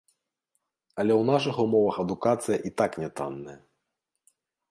Але 1.01 1.13
ў 1.15 1.23
нашых 1.31 1.55
умовах 1.65 1.95
адукацыя 2.05 2.57
і 2.69 2.73
так 2.83 2.91
нятанная. 3.05 3.57